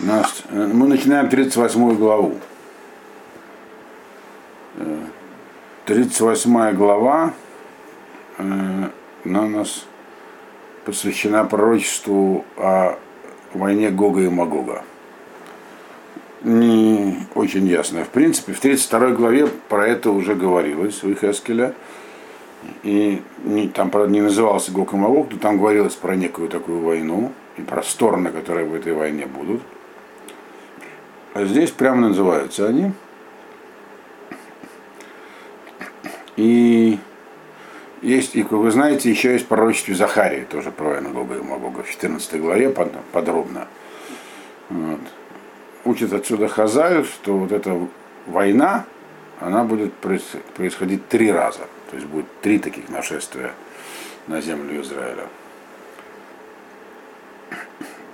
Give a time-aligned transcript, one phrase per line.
[0.00, 2.38] Нас, мы начинаем 38 главу.
[5.84, 7.34] 38 глава
[8.38, 8.42] э,
[9.24, 9.84] она у нас
[10.84, 12.98] посвящена пророчеству о
[13.52, 14.84] войне Гога и Магога.
[16.42, 18.04] Не очень ясно.
[18.04, 21.74] В принципе, в 32 главе про это уже говорилось у Хескеля.
[22.82, 26.80] И не, там, правда, не назывался Гог и Магог, но там говорилось про некую такую
[26.80, 29.62] войну и про стороны, которые в этой войне будут.
[31.34, 32.92] А здесь прямо называются они.
[36.36, 36.98] И
[38.00, 41.82] есть, и, как вы знаете, еще есть пророчество Захарии, тоже про войну Гога и Магога,
[41.82, 42.70] в 14 главе
[43.12, 43.68] подробно.
[44.68, 45.00] Вот.
[45.84, 47.78] Учит отсюда Хазаль, что вот эта
[48.26, 48.86] война,
[49.40, 51.66] она будет происходить три раза.
[51.90, 53.52] То есть будет три таких нашествия
[54.26, 55.26] на землю Израиля.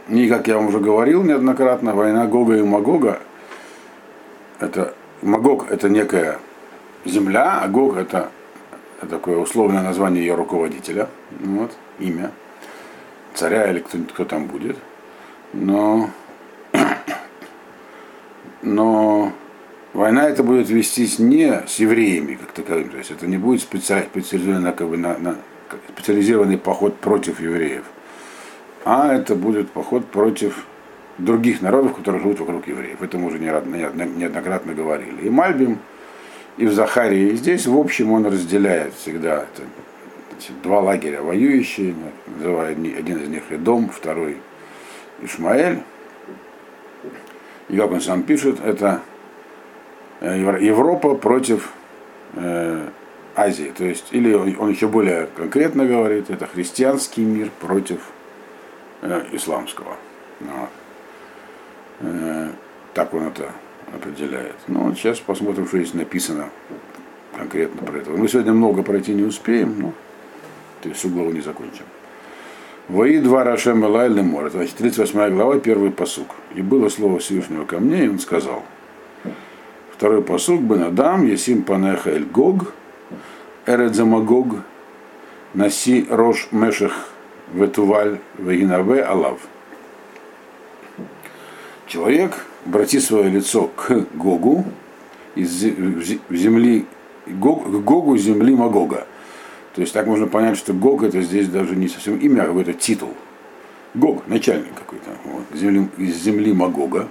[0.09, 3.21] И, как я вам уже говорил неоднократно, война Гога и Магога,
[4.59, 6.38] это Магог это некая
[7.05, 8.30] земля, а Гог это,
[9.10, 11.09] такое условное название ее руководителя,
[11.41, 12.30] вот, имя,
[13.35, 14.77] царя или кто, кто там будет.
[15.52, 16.10] Но,
[18.63, 19.32] но
[19.93, 24.73] война это будет вестись не с евреями, как таковым, то есть это не будет специализированный,
[24.73, 25.37] как бы, на, на,
[25.95, 27.85] специализированный поход против евреев,
[28.91, 30.65] а это будет поход против
[31.19, 33.03] других народов, которые живут вокруг евреев.
[33.03, 35.27] Это мы уже неоднократно говорили.
[35.27, 35.77] И Мальбим,
[36.57, 39.69] и в Захарии, и здесь, в общем, он разделяет всегда это,
[40.31, 41.95] значит, два лагеря воюющие,
[42.39, 44.39] называя один из них Эдом, второй
[45.21, 45.81] Ишмаэль.
[47.69, 49.03] И как он сам пишет, это
[50.23, 51.75] э, Европа против
[52.37, 52.89] э,
[53.37, 53.71] Азии.
[53.77, 58.01] То есть, или он, он еще более конкретно говорит, это христианский мир против
[59.32, 59.96] исламского.
[60.41, 60.68] Вот.
[62.01, 62.51] Э,
[62.95, 63.51] так он это
[63.95, 64.56] определяет.
[64.66, 66.50] Ну, вот сейчас посмотрим, что здесь написано
[67.37, 68.10] конкретно про это.
[68.10, 69.92] Мы сегодня много пройти не успеем, но
[70.82, 71.84] то есть главу не закончим.
[72.88, 74.47] Вои два Рашем Элай Лемор.
[74.47, 76.28] Это значит 38 глава, первый посук.
[76.54, 78.62] И было слово Всевышнего ко мне, и он сказал.
[79.92, 82.72] Второй посук бы надам, Есим Панеха Эль Гог,
[83.66, 84.60] Эредзамагог,
[85.54, 87.07] Наси Рош Мешех
[87.54, 89.38] Ветуваль Вегинаве Алав
[91.88, 94.64] человек, обрати свое лицо к Гогу,
[95.34, 96.86] из земли,
[97.26, 99.06] к Гогу земли Магога.
[99.75, 102.75] То есть так можно понять, что Гог это здесь даже не совсем имя, а какой-то
[102.75, 103.14] титул.
[103.94, 107.09] Гог, начальник какой-то, вот, земли, из земли Магога,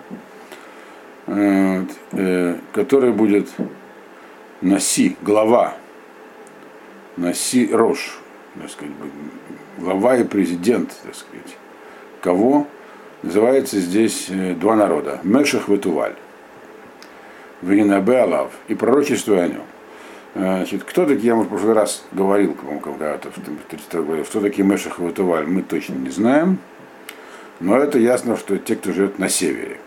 [1.25, 3.49] вот, э, который будет
[4.61, 5.75] Наси, глава,
[7.15, 8.19] Наси Рош,
[8.61, 8.93] так сказать,
[9.77, 11.57] глава и президент, так сказать.
[12.21, 12.67] Кого?
[13.23, 15.19] называется здесь э, два народа.
[15.23, 16.15] Мешах Ветуваль.
[17.61, 18.51] Венинабе Алав.
[18.67, 19.63] И пророчество о нем.
[20.35, 24.67] Значит, кто такие, я, может, в прошлый раз говорил, когда-то в 32 главе, кто такие
[24.67, 26.59] Мешах Ветуваль, мы точно не знаем.
[27.59, 29.79] Но это ясно, что те, кто живет на севере.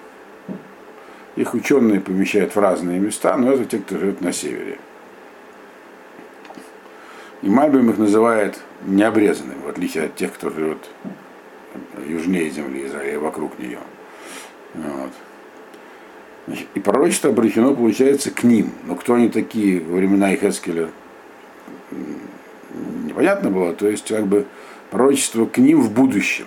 [1.36, 4.78] Их ученые помещают в разные места, но это те, кто живет на севере.
[7.42, 10.78] И Мальбим их называет необрезанными, в отличие от тех, кто живет
[12.06, 13.78] южнее земли Израиля, вокруг нее.
[14.74, 15.12] Вот.
[16.74, 18.72] И пророчество обращено, получается, к ним.
[18.84, 20.90] Но кто они такие во времена Ихескеля,
[23.04, 23.72] непонятно было.
[23.72, 24.46] То есть, как бы,
[24.90, 26.46] пророчество к ним в будущем.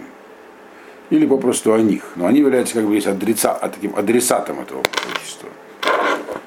[1.09, 2.03] Или попросту о них.
[2.15, 5.49] Но они являются, как бы, есть адреса, таким адресатом этого пророчества.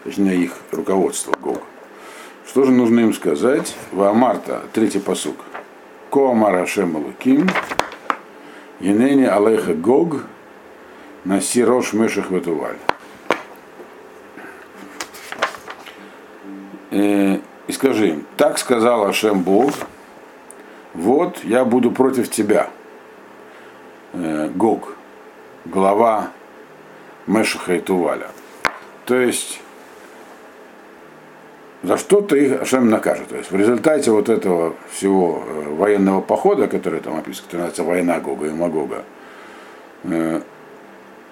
[0.04, 1.62] Точнее, их руководство Гог.
[2.56, 3.76] Что же нужно им сказать?
[3.92, 5.36] Ваамарта, третий посук.
[6.10, 7.50] Коамара Шемалуким,
[8.80, 10.24] Енени Алейха Гог
[11.24, 12.78] на Сирош Мешах Ветуваль.
[16.92, 19.72] Э, и скажи им, так сказал Ашем Бог,
[20.94, 22.70] вот я буду против тебя,
[24.14, 24.96] э, Гог,
[25.66, 26.30] глава
[27.26, 28.30] Мешаха и Туваля.
[29.04, 29.60] То есть
[31.86, 33.28] за что-то их Ашем накажет.
[33.28, 37.84] То есть в результате вот этого всего э, военного похода, который там описан, который называется
[37.84, 39.04] война Гога и Магога,
[40.02, 40.40] э,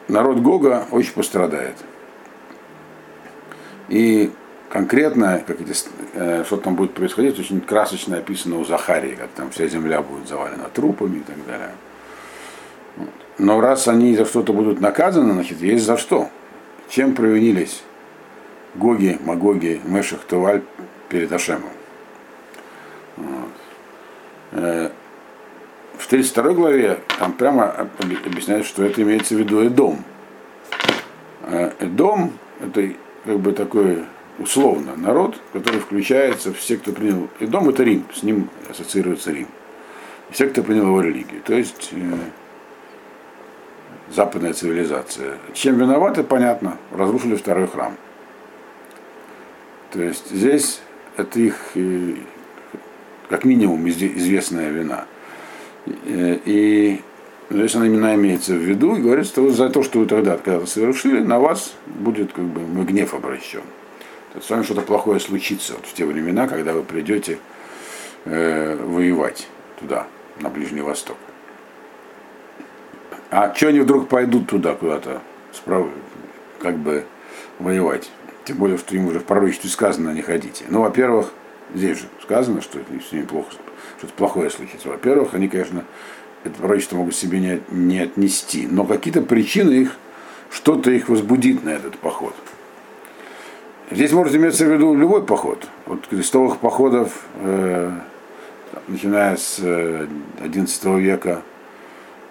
[0.06, 1.74] народ Гога очень пострадает.
[3.88, 4.30] И
[4.70, 5.72] конкретно, как эти,
[6.14, 10.28] э, что там будет происходить, очень красочно описано у Захарии, как там вся земля будет
[10.28, 11.72] завалена трупами и так далее.
[13.38, 16.28] Но раз они за что-то будут наказаны, значит, есть за что.
[16.88, 17.82] Чем провинились
[18.74, 20.62] Гоги, Магоги, Мешах, Туваль
[21.08, 21.70] перед Ашемом.
[23.16, 23.50] Вот.
[24.52, 24.90] Э,
[25.98, 30.02] в 32 главе там прямо объясняют, что это имеется в виду и дом.
[31.80, 32.92] Дом это
[33.24, 34.04] как бы такой
[34.38, 37.28] условно народ, который включается все, кто принял.
[37.40, 39.48] И дом это Рим, с ним ассоциируется Рим.
[40.30, 41.42] Все, кто принял его религию.
[41.42, 42.14] То есть э,
[44.10, 45.38] западная цивилизация.
[45.52, 47.94] Чем виноваты, понятно, разрушили второй храм.
[49.94, 50.80] То есть здесь
[51.16, 52.16] это их э,
[53.28, 55.06] как минимум известная вина.
[55.86, 57.00] Э, и
[57.48, 60.66] здесь она именно имеется в виду и говорится, что за то, что вы тогда когда-то
[60.66, 63.60] совершили, на вас будет как бы мой гнев обращен.
[64.32, 67.38] То есть с вами что-то плохое случится вот в те времена, когда вы придете
[68.24, 69.46] э, воевать
[69.78, 70.08] туда,
[70.40, 71.18] на Ближний Восток.
[73.30, 75.22] А что они вдруг пойдут туда куда-то,
[76.58, 77.04] как бы
[77.60, 78.10] воевать?
[78.44, 80.64] Тем более, что им уже в пророчестве сказано не ходите.
[80.68, 81.32] Ну, во-первых,
[81.74, 83.52] здесь же сказано, что это с ними плохо,
[83.98, 84.88] что-то плохое случится.
[84.88, 85.84] Во-первых, они, конечно,
[86.44, 89.96] это пророчество могут себе не, не отнести, но какие-то причины их,
[90.50, 92.34] что-то их возбудит на этот поход.
[93.90, 95.66] Здесь может иметься в виду любой поход.
[95.86, 97.92] Вот крестовых походов, э,
[98.88, 100.06] начиная с э,
[100.42, 101.42] века,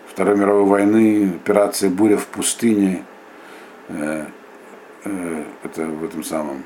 [0.08, 3.04] Второй мировой войны, операция «Буря в пустыне»,
[3.88, 4.26] э,
[5.06, 6.64] э, это в этом самом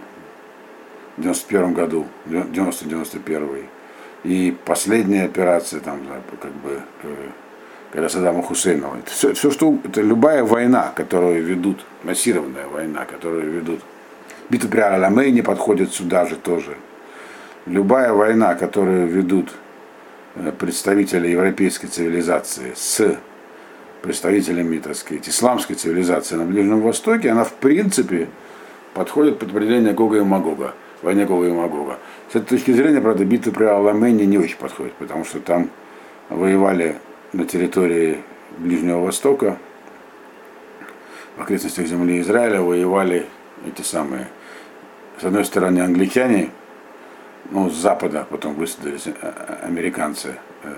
[1.18, 3.66] 91 году, 90-91
[4.24, 6.02] и последняя операция, там,
[6.42, 7.30] как бы, э,
[7.92, 8.98] когда Саддама Хусейнова.
[8.98, 13.82] Это все, все, что, это любая война, которую ведут, массированная война, которую ведут.
[14.50, 16.78] Битва при Аламейне подходит сюда же тоже.
[17.66, 19.52] Любая война, которую ведут
[20.36, 23.18] э, представители европейской цивилизации с
[24.02, 28.30] представителями, так сказать, исламской цивилизации на Ближнем Востоке, она в принципе
[28.94, 31.98] подходит под определение Гога и Магога, войне Гога и Магога.
[32.32, 35.70] С этой точки зрения, правда, битва при Аламене не очень подходит, потому что там
[36.30, 36.98] воевали
[37.34, 38.24] на территории
[38.58, 39.58] Ближнего Востока,
[41.38, 43.28] в окрестностях земли Израиля воевали
[43.66, 44.28] эти самые,
[45.22, 46.50] с одной стороны, англичане,
[47.52, 50.74] ну, с запада потом высадились э, американцы э,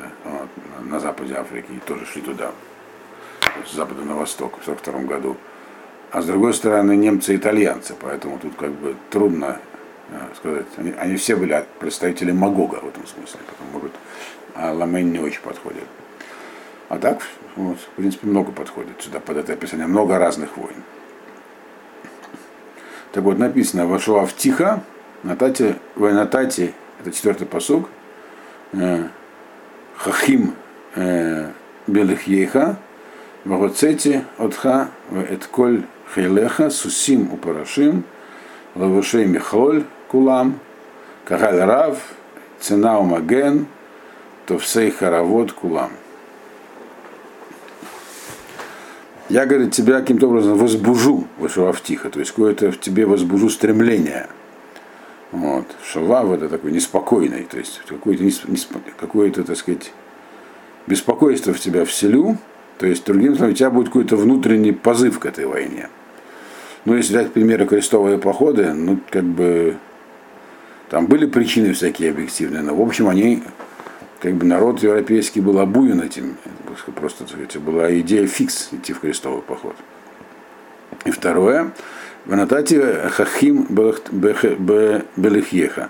[0.84, 2.52] на западе Африки и тоже шли туда,
[3.68, 5.38] с запада на восток в 1942 году.
[6.12, 9.60] А с другой стороны немцы и итальянцы, поэтому тут как бы трудно
[10.10, 10.66] э, сказать.
[10.78, 13.92] Они, они все были представители Магога в этом смысле, потому может,
[14.56, 15.84] а Ламейн не очень подходит.
[16.90, 17.22] А так,
[17.56, 20.84] вот, в принципе, много подходит сюда под это описание, много разных войн.
[23.12, 24.84] Так вот, написано, вошла в Тихо,
[25.24, 27.90] на Тате, в Натате, это четвертый посуг,
[28.74, 29.08] э,
[29.98, 30.56] Хахим
[30.96, 31.52] э,
[31.88, 32.78] Белых Ейха,
[33.46, 35.84] Вагоцети отха эт коль
[36.14, 38.04] хейлеха сусим упарашим
[38.76, 40.60] лавушей михоль кулам
[41.24, 41.98] кагаль рав
[42.60, 43.68] цена умаген
[44.46, 45.92] товсей харавод кулам.
[49.30, 54.28] Я, говорит, тебя каким-то образом возбужу, вышивав тихо, то есть какое-то в тебе возбужу стремление.
[55.32, 55.68] Вот.
[55.84, 58.24] Шалав это такой неспокойный, то есть какое-то,
[59.00, 59.94] какое-то, так сказать,
[60.88, 62.38] беспокойство в тебя вселю,
[62.80, 65.90] то есть, другим словом, у тебя будет какой-то внутренний позыв к этой войне.
[66.86, 69.76] Ну, если взять примеры крестовые походы, ну, как бы,
[70.90, 73.44] там были причины всякие объективные, но, в общем, они,
[74.22, 76.38] как бы, народ европейский был обуен этим,
[76.96, 79.76] просто, так была идея фикс идти в крестовый поход.
[81.04, 81.72] И второе,
[82.26, 83.66] в Анатате Хахим
[85.18, 85.90] Белехьеха.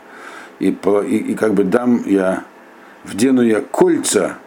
[0.60, 2.46] И, и, и как бы дам я,
[3.04, 4.40] вдену я кольца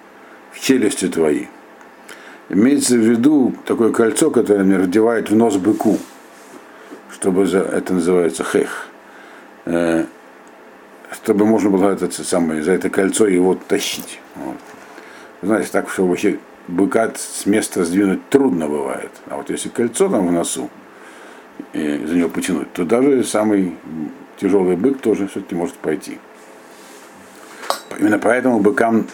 [0.51, 1.47] в челюсти твои.
[2.53, 5.99] Имеется в виду такое кольцо, которое мне вдевает в нос быку,
[7.11, 8.89] чтобы за, это называется хех,
[9.65, 10.05] э,
[11.13, 14.21] чтобы можно было это самое, за это кольцо его тащить.
[14.37, 14.57] Вот.
[15.41, 19.13] Знаете, так что вообще быка с места сдвинуть трудно бывает.
[19.31, 20.69] А вот если кольцо там в носу,
[21.73, 23.79] и за него потянуть, то даже самый
[24.39, 26.19] тяжелый бык тоже все-таки может пойти.
[27.99, 29.07] Именно поэтому быкам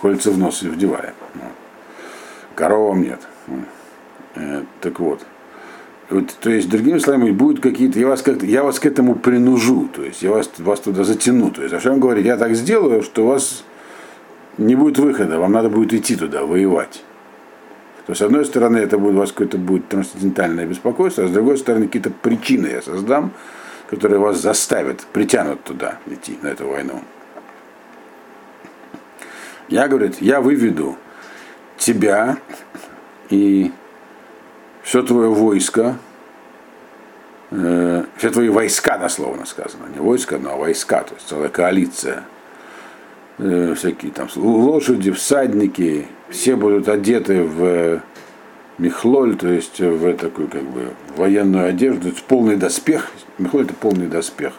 [0.00, 1.14] кольца в нос и вдеваем.
[1.34, 1.67] Вот
[2.58, 3.20] коровам нет.
[4.34, 5.20] Э, так вот.
[6.10, 6.26] вот.
[6.40, 10.02] То есть, другими словами, будут какие-то, я вас как я вас к этому принужу, то
[10.02, 11.50] есть я вас, вас туда затяну.
[11.50, 13.64] То есть, о чем говорить, я так сделаю, что у вас
[14.58, 17.04] не будет выхода, вам надо будет идти туда, воевать.
[18.06, 21.30] То есть, с одной стороны, это будет у вас какое-то будет трансцендентальное беспокойство, а с
[21.30, 23.30] другой стороны, какие-то причины я создам,
[23.88, 27.02] которые вас заставят, притянут туда идти, на эту войну.
[29.68, 30.96] Я, говорит, я выведу
[31.78, 32.38] тебя
[33.30, 33.72] и
[34.82, 35.96] все твое войско,
[37.50, 42.24] э, все твои войска, дословно сказано, не войска, но войска, то есть целая коалиция,
[43.38, 48.02] э, всякие там лошади, всадники, все будут одеты в
[48.78, 53.10] Михлоль, то есть в такую как бы военную одежду, полный доспех.
[53.38, 54.52] Михлоль это полный доспех.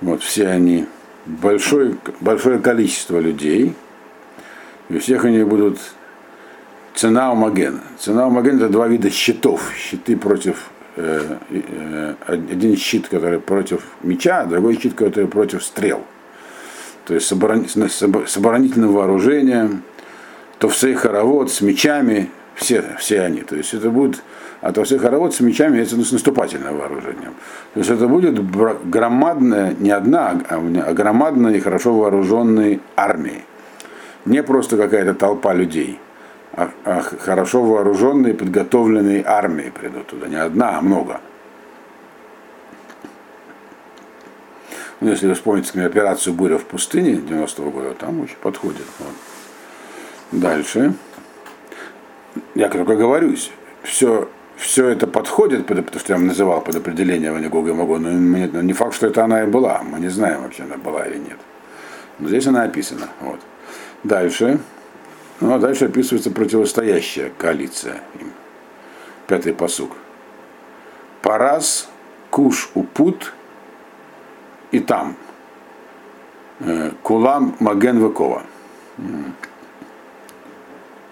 [0.00, 0.86] Вот все они,
[1.24, 3.74] большое, большое количество людей,
[4.88, 5.78] и у всех они будут
[6.94, 7.80] цена умаген.
[7.98, 9.72] Цена умаген это два вида щитов.
[9.76, 16.02] Щиты против э, э, один щит, который против меча, другой щит, который против стрел.
[17.06, 19.82] То есть с, оборонительным вооружением,
[20.58, 23.42] то все хоровод с мечами, все, все они.
[23.42, 24.22] То есть это будет,
[24.60, 27.34] а то все хоровод с мечами, это с наступательным вооружением.
[27.74, 28.40] То есть это будет
[28.90, 33.42] громадная, не одна, а громадная и хорошо вооруженная армия.
[34.26, 35.98] Не просто какая-то толпа людей,
[36.52, 40.26] а, а хорошо вооруженные, подготовленные армии придут туда.
[40.26, 41.20] Не одна, а много.
[45.00, 48.86] Ну, если вы вспомните скажем, операцию «Буря в пустыне» 90-го года, там очень подходит.
[48.98, 50.40] Вот.
[50.40, 50.94] Дальше
[52.54, 53.52] я только говорюсь,
[53.82, 58.62] все, все это подходит, потому что я вам называл под определение Ванегога и Магога, но
[58.62, 59.82] не факт, что это она и была.
[59.82, 61.38] Мы не знаем, вообще она была или нет.
[62.18, 63.08] Но здесь она описана.
[63.20, 63.40] Вот.
[64.04, 64.60] Дальше.
[65.40, 68.32] Ну, а дальше описывается противостоящая коалиция им.
[69.26, 69.92] Пятый посук.
[71.22, 71.88] Парас,
[72.30, 73.34] Куш, Упут
[74.70, 75.16] и там.
[76.60, 78.44] Э, Кулам, Маген, Векова.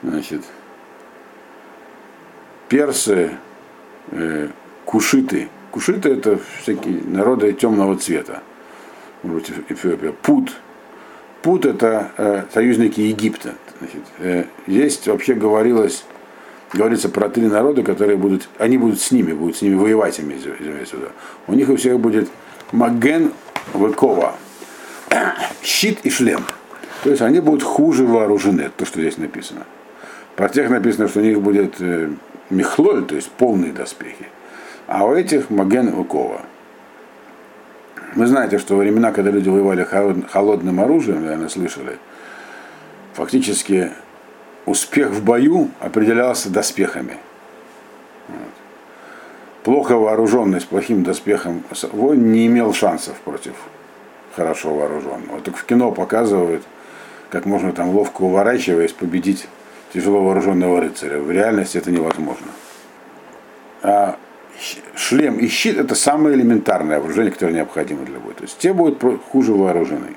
[0.02, 0.42] Значит,
[2.68, 3.36] персы,
[4.10, 4.48] э,
[4.84, 5.48] кушиты.
[5.70, 8.42] Кушиты это всякие народы темного цвета.
[9.22, 10.12] Эфиопия.
[10.12, 10.54] Пут.
[11.44, 13.52] Пут это э, союзники Египта.
[13.78, 16.06] Значит, э, здесь вообще говорилось,
[16.72, 20.48] говорится про три народа, которые будут, они будут с ними, будут с ними воевать, имеется
[20.90, 21.08] сюда.
[21.46, 22.30] У них у всех будет
[22.72, 23.30] Маген
[23.74, 24.36] Векова,
[25.62, 26.40] щит и шлем.
[27.02, 29.66] То есть они будут хуже вооружены, то, что здесь написано.
[30.36, 32.08] Про тех написано, что у них будет э,
[32.48, 34.28] мехлоль, то есть полные доспехи,
[34.86, 36.40] а у этих маген укова.
[38.14, 41.98] Вы знаете, что во времена, когда люди воевали холодным оружием, наверное, слышали,
[43.14, 43.90] фактически
[44.66, 47.16] успех в бою определялся доспехами.
[48.28, 48.38] Вот.
[49.64, 53.54] Плохо вооруженный, с плохим доспехом воин не имел шансов против
[54.36, 55.40] хорошо вооруженного.
[55.40, 56.62] Так в кино показывают,
[57.30, 59.48] как можно там ловко уворачиваясь победить
[59.92, 61.18] тяжело вооруженного рыцаря.
[61.18, 62.46] В реальности это невозможно.
[63.82, 64.16] А
[64.96, 68.34] шлем и щит это самое элементарное вооружение, которое необходимо для боя.
[68.34, 70.16] То есть те будут хуже вооружены.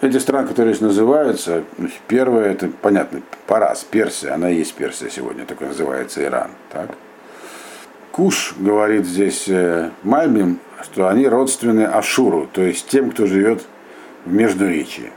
[0.00, 1.62] Эти страны, которые здесь называются,
[2.08, 6.50] первое, это понятно, Парас, Персия, она и есть Персия сегодня, только называется Иран.
[6.72, 6.90] Так?
[8.10, 13.62] Куш говорит здесь э, Мальбим, что они родственны Ашуру, то есть тем, кто живет
[14.24, 15.12] в Междуречии.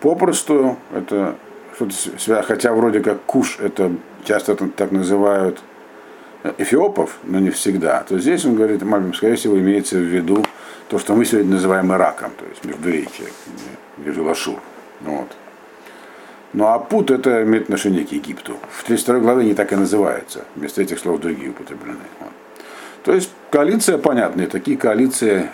[0.00, 1.36] Попросту это
[1.74, 3.92] что-то, хотя вроде как Куш это
[4.24, 5.60] часто так называют
[6.58, 10.44] эфиопов, но не всегда, то здесь он говорит, Мальбим, скорее всего, имеется в виду
[10.88, 13.28] то, что мы сегодня называем Ираком, то есть Междуречие,
[13.98, 14.60] между Лашур.
[15.00, 15.28] Вот.
[16.52, 18.58] Ну а пут это имеет отношение к Египту.
[18.70, 20.44] В 32 главе не так и называется.
[20.54, 21.98] Вместо этих слов другие употреблены.
[22.20, 22.30] Вот.
[23.04, 24.46] То есть коалиция понятная.
[24.46, 25.50] Такие коалиции,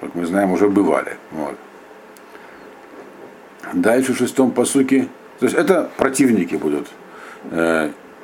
[0.00, 1.16] как мы знаем, уже бывали.
[1.32, 1.56] Вот.
[3.72, 5.08] Дальше в шестом посуке.
[5.40, 6.88] То есть это противники будут.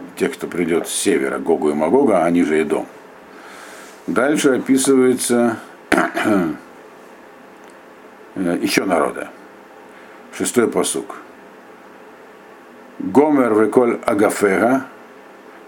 [0.04, 2.86] Э, те, кто придет с севера, Гогу и Магога, они же и дом.
[4.06, 5.58] Дальше описывается
[8.34, 9.30] э, еще народа.
[10.36, 11.16] Шестой посук.
[12.98, 14.86] Гомер веколь агафега,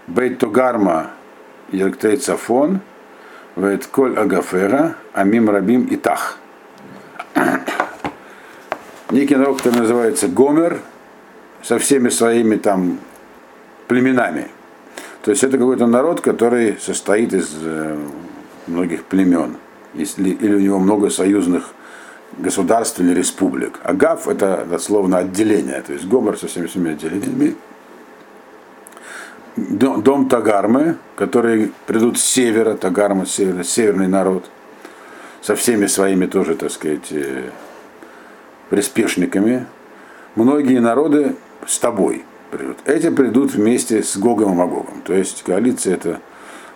[0.07, 1.11] бейт тогарма
[1.71, 2.79] Елктей Цафон,
[3.55, 6.37] Вейт Коль Агафера, Амим Рабим Итах.
[9.09, 10.79] Некий народ, который называется Гомер,
[11.63, 12.99] со всеми своими там
[13.87, 14.47] племенами.
[15.21, 17.97] То есть это какой-то народ, который состоит из э,
[18.67, 19.57] многих племен.
[19.93, 21.73] Если, или у него много союзных
[22.37, 23.79] государств или республик.
[23.83, 27.55] Агав это дословно отделение, то есть Гомер со всеми своими отделениями
[29.57, 34.45] дом Тагармы, которые придут с севера, Тагарма с севера, северный народ,
[35.41, 37.49] со всеми своими тоже, так сказать, э,
[38.69, 39.65] приспешниками.
[40.35, 42.77] Многие народы с тобой придут.
[42.85, 45.01] Эти придут вместе с Гогом и Магогом.
[45.03, 46.19] То есть коалиция это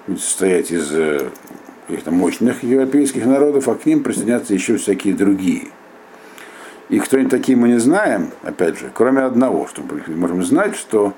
[0.07, 1.29] будет состоять из э,
[1.87, 5.67] каких-то мощных европейских народов, а к ним присоединятся еще всякие другие.
[6.89, 10.75] И кто они такие мы не знаем, опять же, кроме одного, что мы можем знать,
[10.75, 11.13] что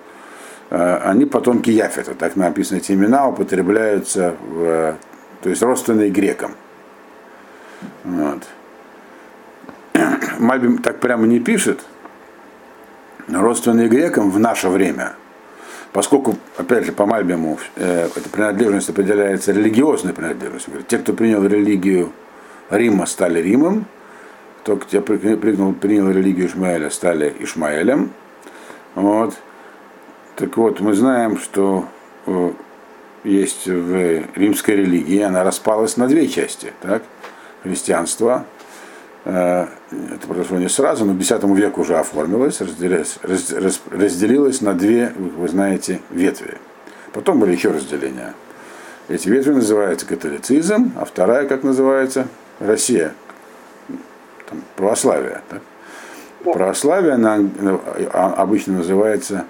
[0.73, 4.95] Э, они потомки Яфета, так написано, эти имена употребляются, в,
[5.43, 6.55] то есть родственные грекам.
[8.03, 8.41] Вот.
[10.39, 11.81] Мальбим так прямо не пишет,
[13.27, 15.13] родственные грекам в наше время.
[15.91, 20.83] поскольку, опять же, по Мальбиму э, эта принадлежность определяется религиозной принадлежностью.
[20.87, 22.11] Те, кто принял религию
[22.71, 23.85] Рима, стали Римом,
[24.61, 28.11] кто кто принял, принял религию Ишмаэля, стали Ишмаэлем.
[28.95, 29.35] Вот.
[30.35, 31.85] Так вот, мы знаем, что
[32.25, 32.51] э,
[33.23, 36.73] есть в римской религии, она распалась на две части.
[36.81, 37.03] Так?
[37.61, 38.45] Христианство,
[39.25, 39.67] э,
[40.13, 45.13] это произошло не сразу, но к X веку уже оформилось, разделилось, раз, разделилось на две,
[45.15, 46.57] вы знаете, ветви.
[47.13, 48.33] Потом были еще разделения.
[49.07, 52.27] Эти ветви называются католицизм, а вторая, как называется,
[52.59, 53.13] Россия,
[54.49, 55.41] там, православие.
[55.49, 55.61] Так?
[56.43, 57.39] Православие она,
[58.11, 59.45] а, обычно называется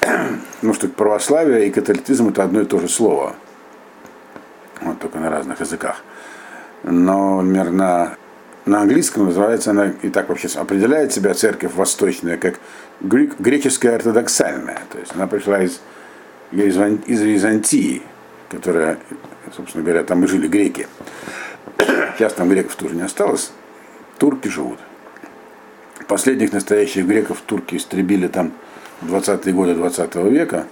[0.62, 3.34] ну что православие и католицизм это одно и то же слово.
[4.80, 6.02] Вот только на разных языках.
[6.82, 8.16] Но, например, на,
[8.66, 12.60] на английском называется она, и так вообще определяет себя церковь восточная, как
[13.00, 14.80] греческая ортодоксальная.
[14.92, 15.80] То есть она пришла из,
[16.52, 18.02] из, из Византии,
[18.50, 18.98] которая,
[19.56, 20.86] собственно говоря, там и жили греки.
[22.16, 23.50] Сейчас там греков тоже не осталось.
[24.18, 24.78] Турки живут.
[26.06, 28.52] Последних настоящих греков турки истребили там
[29.02, 30.66] 20-е годы 20 -го века,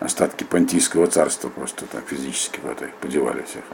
[0.00, 3.64] остатки Понтийского царства просто так физически в это подевали всех.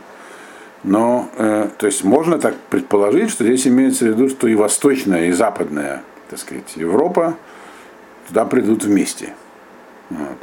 [0.83, 5.27] Но, э, то есть можно так предположить, что здесь имеется в виду, что и восточная,
[5.27, 7.37] и западная, так сказать, Европа
[8.29, 9.35] туда придут вместе.
[10.09, 10.39] Вот.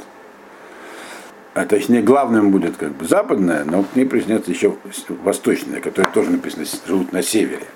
[1.54, 4.76] А точнее, главным будет как бы западная, но к ней приснется еще
[5.24, 7.66] восточная, которая тоже написано, живут на севере.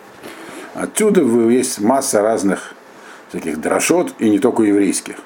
[0.74, 2.74] Отсюда есть масса разных
[3.32, 5.16] таких дрошот, и не только еврейских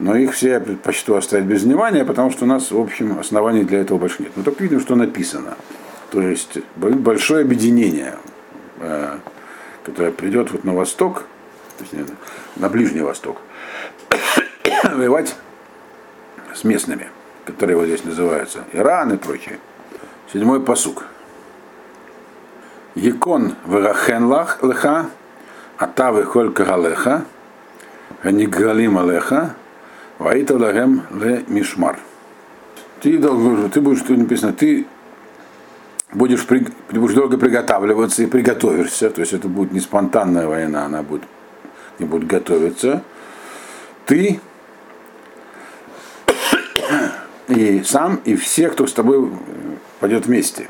[0.00, 3.64] но их все я предпочту оставить без внимания, потому что у нас, в общем, оснований
[3.64, 4.32] для этого больше нет.
[4.34, 5.56] Но только видим, что написано.
[6.10, 8.16] То есть большое объединение,
[8.80, 9.18] э,
[9.84, 11.24] которое придет вот на восток,
[11.78, 12.04] точнее,
[12.56, 13.38] на Ближний Восток,
[14.92, 15.36] воевать
[16.52, 17.08] с местными,
[17.44, 19.60] которые вот здесь называются Иран и прочие.
[20.32, 21.04] Седьмой посук.
[22.96, 25.10] Якон врахен леха,
[25.78, 27.24] атавы коль кагалеха,
[28.24, 29.54] ганигалим алеха,
[30.18, 31.98] Ваита лагем ле мишмар.
[33.00, 34.86] Ты, ты будешь, тут написано, ты
[36.12, 41.22] будешь, будешь долго приготавливаться и приготовишься, то есть это будет не спонтанная война, она будет,
[41.98, 43.02] не будет готовиться.
[44.06, 44.40] Ты
[47.48, 49.30] и сам, и все, кто с тобой
[50.00, 50.68] пойдет вместе,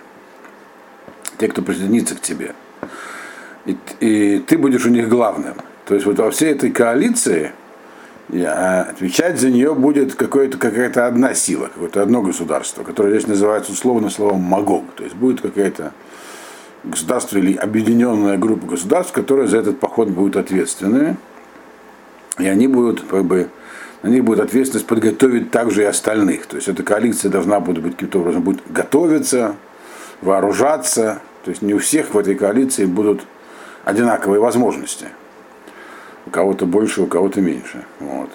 [1.38, 2.54] те, кто присоединится к тебе.
[3.66, 5.54] И, и ты будешь у них главным.
[5.86, 7.52] То есть вот во всей этой коалиции
[8.32, 14.10] а отвечать за нее будет какая-то одна сила, какое-то одно государство, которое здесь называется условно
[14.10, 14.84] словом Магог.
[14.94, 15.92] То есть будет какая-то
[16.84, 21.16] государство или объединенная группа государств, которые за этот поход будут ответственны.
[22.38, 23.50] И они будут, как бы,
[24.02, 26.46] на них будет ответственность подготовить также и остальных.
[26.46, 29.56] То есть эта коалиция должна будет быть каким-то образом будет готовиться,
[30.22, 31.20] вооружаться.
[31.44, 33.22] То есть не у всех в этой коалиции будут
[33.84, 35.06] одинаковые возможности
[36.30, 37.84] у кого-то больше, у кого-то меньше.
[37.98, 38.30] Вот.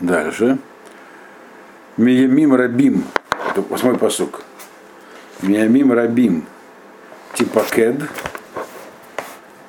[0.00, 0.56] Дальше.
[1.98, 3.04] Миямим Рабим.
[3.50, 4.40] Это восьмой посук.
[5.42, 6.46] Миямим Рабим.
[7.34, 7.96] Типакед.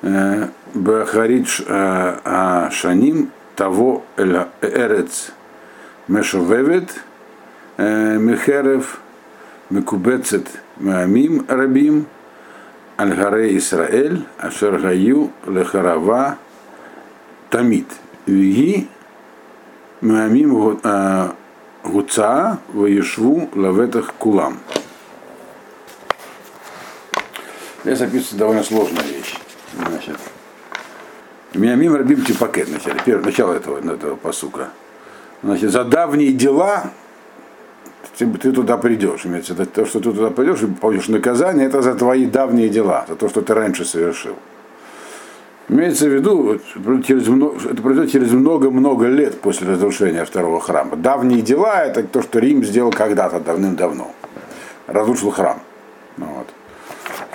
[0.00, 3.30] Э, Бахаридж э, Шаним.
[3.54, 5.32] Того Эрец
[6.08, 6.94] Мешовевет.
[7.76, 9.00] Э, Мехерев.
[9.68, 10.48] Мекубецет
[10.78, 12.06] Миямим Рабим.
[12.98, 16.38] Аль-Гаре Исраэль, Ашер Гаю Лехарава
[17.50, 17.86] Тамит.
[18.24, 18.88] Виги
[20.00, 20.80] Маамим
[21.84, 24.58] Гуца Ваешву Лаветах Кулам.
[27.84, 29.36] Здесь описывается довольно сложная вещь.
[29.76, 30.16] Значит,
[31.54, 34.70] Миамим Рабим Типакет, начало, первое, начало этого, этого посука.
[35.42, 36.90] Значит, за давние дела
[38.16, 39.26] ты, ты туда придешь.
[39.26, 42.68] Имеется в виду, то, что ты туда придешь и получишь наказание, это за твои давние
[42.68, 44.36] дела, за то, что ты раньше совершил.
[45.68, 46.60] Имеется в виду,
[47.02, 50.96] через много, это произойдет через много-много лет после разрушения второго храма.
[50.96, 54.12] Давние дела это то, что Рим сделал когда-то давным-давно.
[54.86, 55.60] Разрушил храм.
[56.16, 56.46] Ну вот.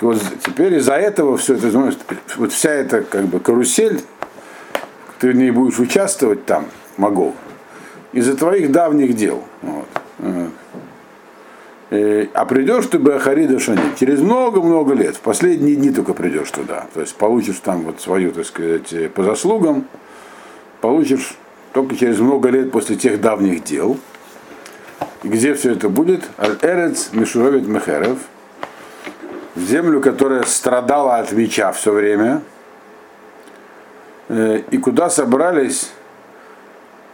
[0.00, 1.92] И вот теперь из-за этого все это,
[2.36, 4.00] вот вся эта как бы карусель,
[5.18, 7.34] ты в ней будешь участвовать там, могу,
[8.12, 9.44] из-за твоих давних дел.
[9.60, 9.88] Вот.
[11.92, 16.50] Э, а придешь ты бы Ахарида Шани через много-много лет, в последние дни только придешь
[16.50, 16.86] туда.
[16.94, 19.84] То есть получишь там вот свою, так сказать, э, по заслугам,
[20.80, 21.36] получишь
[21.74, 23.98] только через много лет после тех давних дел.
[25.22, 26.22] И где все это будет?
[26.38, 28.20] Аль-Эрец Мишуровит Мехерев,
[29.54, 32.40] в землю, которая страдала от меча все время,
[34.30, 35.92] э, и куда собрались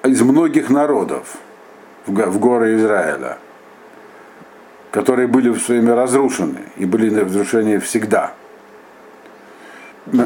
[0.04, 1.36] из многих народов
[2.06, 3.38] в горы Израиля,
[4.90, 8.32] которые были в свое время разрушены и были на разрушении всегда.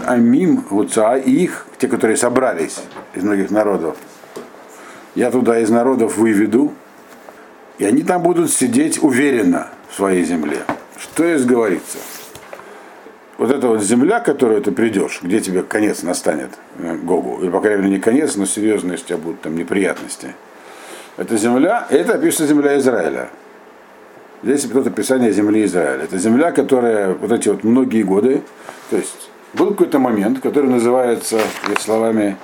[0.07, 2.81] Амим, Уца и их, те, которые собрались
[3.15, 3.97] из многих народов,
[5.15, 6.73] я туда из народов выведу,
[7.79, 10.59] и они там будут сидеть уверенно в своей земле.
[10.97, 11.99] Что здесь говорится?
[13.39, 17.51] Вот эта вот земля, к которой ты придешь, где тебе конец настанет, э, Гогу, или,
[17.51, 20.35] по крайней мере, не конец, но серьезные, у тебя будут там неприятности.
[21.17, 23.31] Это земля, это описывается земля Израиля.
[24.43, 26.05] Здесь идет описание земли Израиля.
[26.05, 28.43] Это земля, которая вот эти вот многие годы,
[28.91, 31.41] то есть был какой-то момент, который называется,
[31.79, 32.37] словами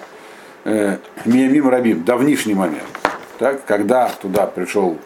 [0.64, 2.88] э, Миямим Рабим, давнишний момент,
[3.38, 4.98] так, когда туда пришел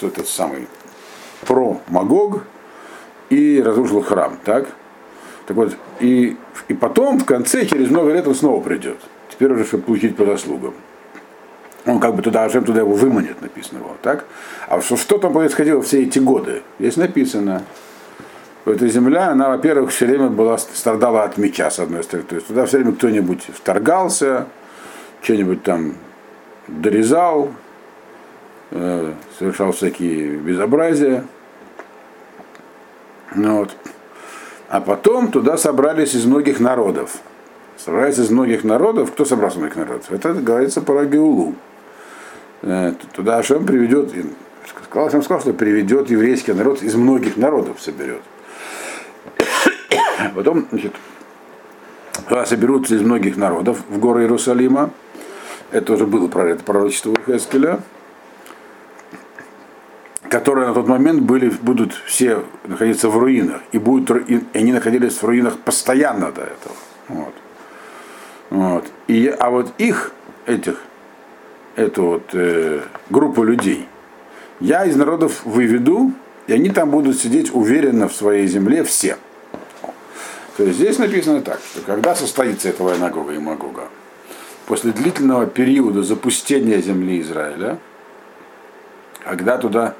[0.00, 0.66] что этот самый
[1.46, 2.44] про Магог
[3.28, 4.66] и разрушил храм, так?
[5.46, 6.38] Так вот, и,
[6.68, 8.96] и потом, в конце, через много лет он снова придет.
[9.28, 10.72] Теперь уже, чтобы получить по заслугам.
[11.86, 14.26] Он как бы туда, Ашем туда его выманит, написано вот, так?
[14.68, 16.62] А что, что там происходило все эти годы?
[16.78, 17.62] Здесь написано,
[18.66, 22.28] эта земля, она, во-первых, все время была, страдала от меча, с одной стороны.
[22.28, 24.46] То есть туда все время кто-нибудь вторгался,
[25.22, 25.94] что-нибудь там
[26.68, 27.50] дорезал,
[28.70, 31.24] э, совершал всякие безобразия.
[33.34, 33.70] Ну, вот.
[34.68, 37.16] А потом туда собрались из многих народов.
[37.76, 39.12] Собрались из многих народов.
[39.12, 40.12] Кто собрался из многих народов?
[40.12, 41.54] Это говорится про Геулу.
[42.62, 44.12] Э, туда Ашем приведет,
[44.66, 48.22] сказал, Ашем сказал, что приведет еврейский народ из многих народов соберет.
[50.34, 50.94] Потом, значит,
[52.46, 54.90] соберутся из многих народов в горы Иерусалима.
[55.70, 57.80] Это уже было про это пророчество Хескеля
[60.30, 63.60] которые на тот момент были, будут все находиться в руинах.
[63.72, 66.76] И, будут, и они находились в руинах постоянно до этого.
[67.08, 67.34] Вот.
[68.50, 68.84] Вот.
[69.08, 70.12] И, а вот их,
[70.46, 70.80] этих,
[71.80, 73.86] эту вот э, группу людей,
[74.60, 76.12] я из народов выведу,
[76.46, 79.16] и они там будут сидеть уверенно в своей земле все.
[80.56, 83.88] То есть здесь написано так, что когда состоится эта война Гога и Магога,
[84.66, 87.78] после длительного периода запустения земли Израиля,
[89.24, 89.94] когда туда,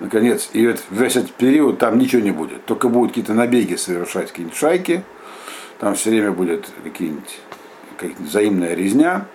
[0.00, 4.28] наконец, и вот весь этот период там ничего не будет, только будут какие-то набеги совершать,
[4.28, 5.02] какие-нибудь шайки,
[5.80, 7.40] там все время будет какие-нибудь
[7.96, 9.26] какая взаимная резня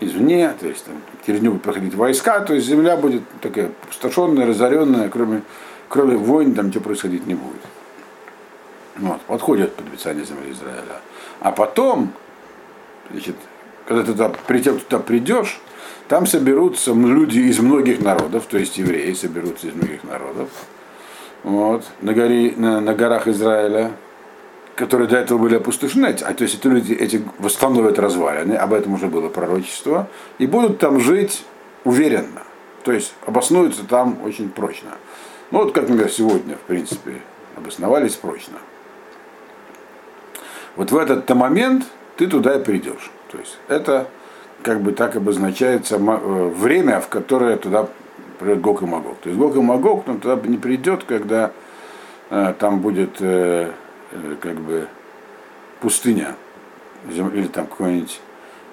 [0.00, 0.94] извне, то есть там
[1.26, 5.42] через нее будут проходить войска, то есть земля будет такая пустошенная, разоренная, кроме,
[5.88, 7.60] кроме войн там ничего происходить не будет.
[8.96, 11.00] Вот, подходит под обещание земли Израиля.
[11.40, 12.12] А потом,
[13.10, 13.36] значит,
[13.86, 15.60] когда ты туда, туда придешь,
[16.08, 20.48] там соберутся люди из многих народов, то есть евреи соберутся из многих народов.
[21.44, 23.92] Вот, на, горе, на, на горах Израиля,
[24.78, 28.94] которые до этого были опустошены, а то есть эти люди эти восстановят развалины, об этом
[28.94, 31.44] уже было пророчество, и будут там жить
[31.84, 32.42] уверенно,
[32.84, 34.90] то есть обоснуются там очень прочно.
[35.50, 37.20] Ну вот как, например, сегодня, в принципе,
[37.56, 38.58] обосновались прочно
[40.78, 41.86] вот в этот момент
[42.16, 43.10] ты туда и придешь.
[43.32, 44.06] То есть это
[44.62, 47.88] как бы так обозначается э, время, в которое туда
[48.38, 49.18] придет Гог и Магог.
[49.18, 51.50] То есть Гог и Магог ну, туда не придет, когда
[52.30, 53.72] э, там будет э,
[54.40, 54.88] как бы
[55.80, 56.34] пустыня
[57.08, 58.20] или там какой-нибудь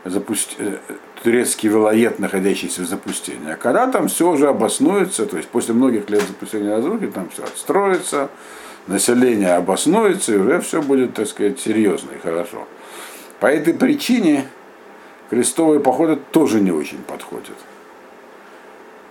[0.05, 0.55] запусти...
[0.59, 0.77] Э,
[1.23, 3.51] турецкий вилоед, находящийся в запустении.
[3.51, 7.43] А когда там все уже обоснуется, то есть после многих лет запустения разрухи, там все
[7.43, 8.29] отстроится,
[8.85, 12.67] население обоснуется, и уже все будет, так сказать, серьезно и хорошо.
[13.39, 14.45] По этой причине
[15.31, 17.55] крестовые походы тоже не очень подходят.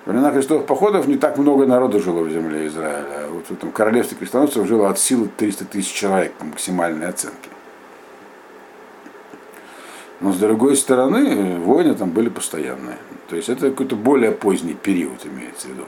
[0.05, 3.27] Во времена крестовых походов не так много народу жило в земле Израиля.
[3.31, 7.49] Вот в этом королевстве крестоносцев жило от силы 300 тысяч человек по максимальной оценке.
[10.21, 12.99] Но с другой стороны, войны там были постоянные.
[13.29, 15.85] То есть это какой-то более поздний период имеется в виду.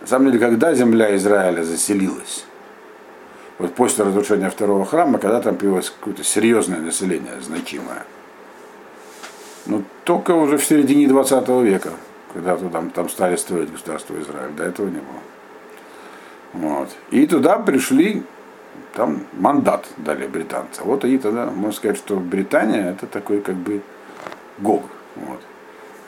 [0.00, 2.46] На самом деле, когда земля Израиля заселилась,
[3.58, 8.04] вот после разрушения второго храма, когда там появилось какое-то серьезное население, значимое.
[9.66, 11.90] Ну, только уже в середине 20 века,
[12.32, 15.20] когда там, там стали строить государство Израиль, до этого не было.
[16.52, 16.90] Вот.
[17.10, 18.24] И туда пришли,
[18.94, 20.82] там мандат дали британцы.
[20.82, 23.82] Вот они тогда, можно сказать, что Британия это такой как бы
[24.58, 24.84] Гог.
[25.16, 25.40] Вот.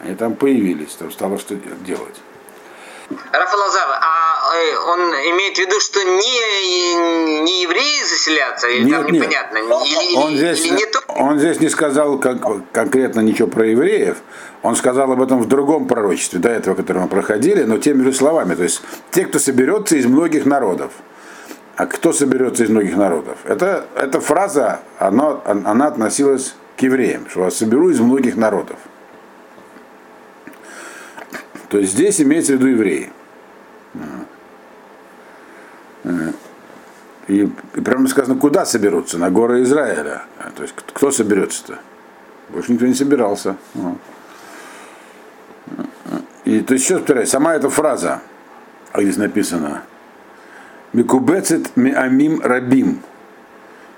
[0.00, 2.20] Они там появились, там стало что делать.
[3.32, 4.11] Рафа Лазар, а
[4.86, 9.58] он имеет в виду, что не, не евреи заселятся, или нет, там непонятно?
[9.58, 10.02] Нет.
[10.02, 11.00] Или, он, здесь, или не то?
[11.08, 12.38] он здесь не сказал как,
[12.72, 14.18] конкретно ничего про евреев,
[14.62, 18.12] он сказал об этом в другом пророчестве, до этого, которое мы проходили, но теми же
[18.12, 18.54] словами.
[18.54, 20.92] То есть те, кто соберется из многих народов.
[21.76, 23.38] А кто соберется из многих народов?
[23.44, 28.76] Это, эта фраза, она, она относилась к евреям, что я соберу из многих народов.
[31.70, 33.10] То есть здесь имеется в виду евреи.
[37.28, 39.18] И, и прямо сказано, куда соберутся?
[39.18, 40.22] На горы Израиля.
[40.56, 41.78] То есть кто соберется-то?
[42.48, 43.56] Больше никто не собирался.
[46.44, 48.20] И то есть еще повторяю, сама эта фраза,
[48.92, 49.82] а здесь написано,
[50.92, 53.00] Микубецет миамим рабим,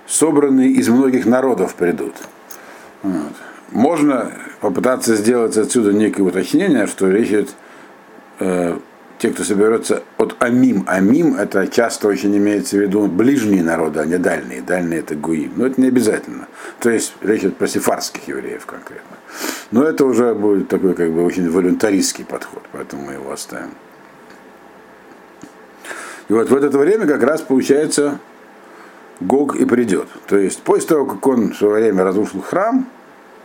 [0.06, 2.14] собранные из многих народов придут.
[3.02, 3.32] Вот.
[3.72, 7.54] Можно попытаться сделать отсюда некое уточнение, что речь идет
[8.38, 8.78] э,
[9.18, 10.84] те, кто соберется от Амим.
[10.86, 14.60] Амим это часто очень имеется в виду ближние народы, а не дальние.
[14.60, 15.52] Дальние это Гуим.
[15.56, 16.48] Но это не обязательно.
[16.80, 19.16] То есть речь идет про сефарских евреев конкретно.
[19.70, 23.70] Но это уже будет такой как бы очень волюнтаристский подход, поэтому мы его оставим.
[26.28, 28.18] И вот в это время как раз получается
[29.20, 30.08] Гог и придет.
[30.26, 32.88] То есть после того, как он в свое время разрушил храм,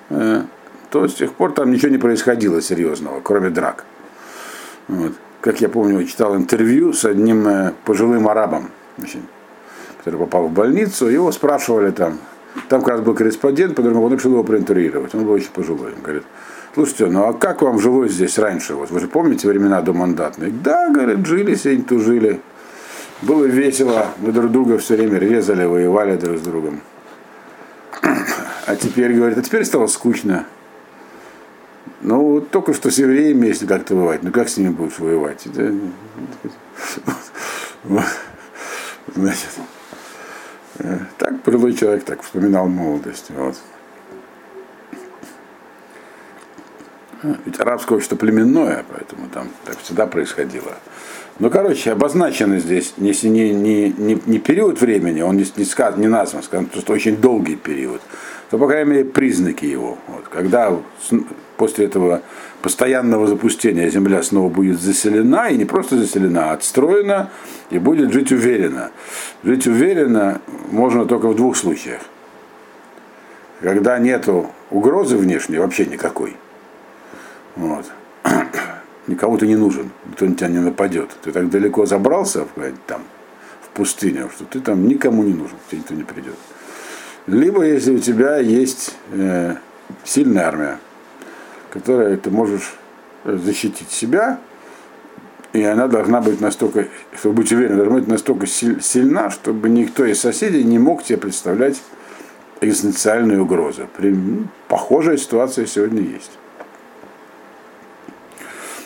[0.10, 0.44] э,
[0.90, 3.86] то с тех пор там ничего не происходило серьезного, кроме драк.
[4.88, 5.14] Вот.
[5.42, 8.72] Как я помню, читал интервью с одним э, пожилым арабом,
[9.98, 12.20] который попал в больницу, его спрашивали там,
[12.68, 15.16] там как раз был корреспондент, поэтому он решил его проинтервьюировать.
[15.16, 15.94] Он был очень пожилой.
[15.94, 16.24] Он говорит,
[16.76, 18.76] слушайте, ну а как вам жилось здесь раньше?
[18.76, 20.52] Вот вы же помните времена домандатные?
[20.52, 22.42] Да, говорит, жили, сень тужили.
[23.22, 26.82] Было весело, мы друг друга все время резали, воевали друг с другом.
[28.66, 30.46] А теперь, говорит, а теперь стало скучно.
[32.02, 35.46] Ну, только что с евреями, если как-то воевать, ну как с ними будешь воевать?
[35.46, 35.74] Это,
[39.16, 39.50] значит,
[41.18, 43.26] так пожилой человек так вспоминал молодость.
[43.30, 43.56] Вот.
[47.22, 50.78] Ведь арабское общество племенное, поэтому там так всегда происходило.
[51.40, 56.08] Ну, короче, обозначено здесь не, не, не, не, период времени, он не, не, сказ, не
[56.08, 58.02] назван, сказано, просто очень долгий период,
[58.50, 59.98] то, по крайней мере, признаки его.
[60.08, 60.78] Вот, когда
[61.60, 62.22] после этого
[62.62, 67.30] постоянного запустения земля снова будет заселена, и не просто заселена, а отстроена,
[67.70, 68.92] и будет жить уверенно.
[69.44, 70.42] Жить уверенно
[70.72, 72.02] можно только в двух случаях.
[73.60, 74.28] Когда нет
[74.72, 76.38] угрозы внешней, вообще никакой.
[77.58, 77.86] Вот
[79.08, 81.10] никому ты не нужен, никто на тебя не нападет.
[81.22, 82.48] Ты так далеко забрался
[82.88, 83.02] там,
[83.62, 86.36] в пустыню, что ты там никому не нужен, тебе никто не придет.
[87.28, 89.56] Либо если у тебя есть э,
[90.06, 90.80] сильная армия,
[91.72, 92.74] которая ты можешь
[93.26, 94.40] защитить себя,
[95.52, 100.20] и она должна быть настолько, чтобы быть уверен, должна быть настолько сильна, чтобы никто из
[100.20, 101.82] соседей не мог тебе представлять
[102.62, 103.88] экзистенциальную угрозу.
[104.68, 106.32] Похожая ситуация сегодня есть.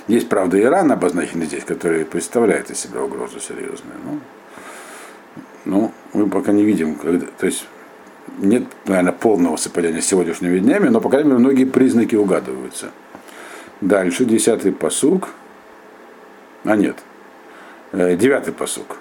[0.07, 3.95] Есть, правда, Иран обозначенный здесь, который представляет из себя угрозу серьезную.
[4.03, 4.19] Но,
[5.65, 7.65] ну, мы пока не видим, когда, то есть
[8.37, 12.91] нет, наверное, полного совпадения с сегодняшними днями, но, по крайней мере, многие признаки угадываются.
[13.81, 15.29] Дальше, десятый посук.
[16.63, 16.97] А нет,
[17.91, 18.97] э, девятый посук.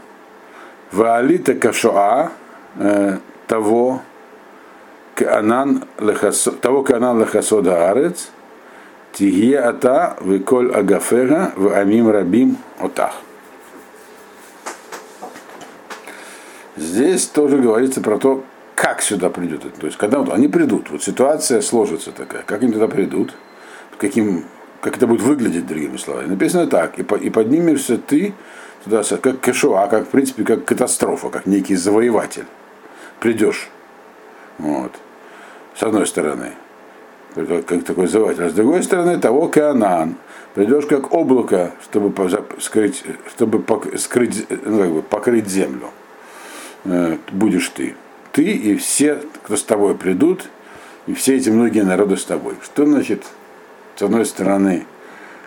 [0.90, 2.32] Ваалита кашоа
[2.76, 4.02] э, того,
[5.14, 5.85] Канан
[6.61, 8.30] того Канан лехасода арец,
[9.12, 13.14] Тигье ата выколь агафера в амим рабим отах.
[16.76, 18.44] Здесь тоже говорится про то,
[18.83, 19.62] как сюда придет.
[19.75, 23.33] То есть, когда они придут, вот ситуация сложится такая, как они туда придут,
[23.97, 24.45] каким,
[24.81, 26.27] как это будет выглядеть, другими словами.
[26.27, 28.35] Написано так, и, по, и поднимешься ты
[28.83, 32.47] туда, как кешуа, как, в принципе, как катастрофа, как некий завоеватель.
[33.21, 33.71] Придешь.
[34.59, 34.90] Вот.
[35.77, 36.51] С одной стороны
[37.37, 38.47] как, такой завоеватель.
[38.47, 40.16] А с другой стороны, того Каанан.
[40.55, 42.12] Придешь как облако, чтобы
[42.59, 43.64] скрыть, чтобы
[43.97, 45.90] скрыть, ну, как бы покрыть землю.
[46.85, 47.95] Э, будешь ты.
[48.33, 50.49] Ты и все, кто с тобой придут,
[51.07, 52.57] и все эти многие народы с тобой.
[52.62, 53.25] Что значит,
[53.97, 54.87] с одной стороны,